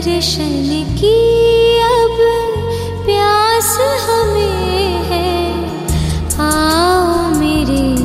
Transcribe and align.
शन 0.00 0.86
की 0.98 1.16
अब 1.78 2.16
प्यास 3.04 3.78
हमें 3.80 5.02
है। 5.04 5.52
आओ 6.40 7.30
मेरे 7.34 7.96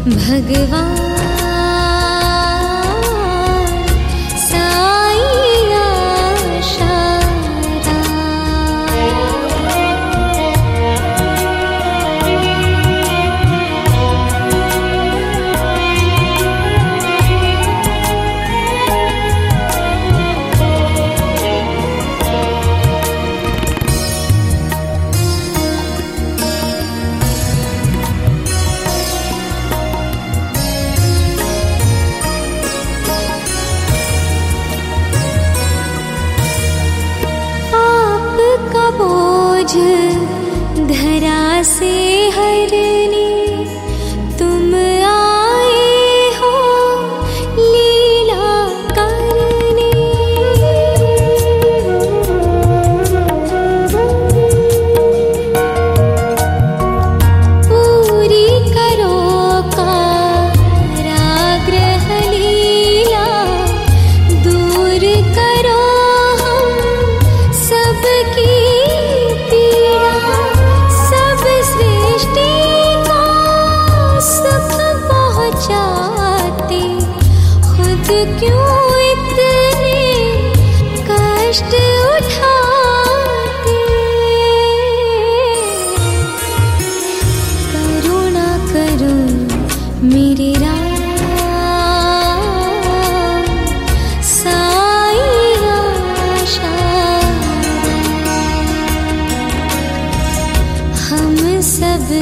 भगवान। 0.06 1.15
धरा 40.92 41.62
से 41.62 42.05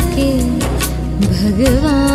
के 0.01 0.31
भगवान। 1.27 2.15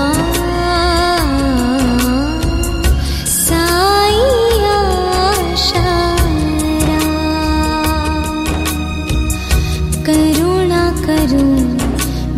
करुणा 10.10 10.86
करूँ 11.06 11.56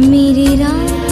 मेरी 0.09 0.55
राह 0.55 1.10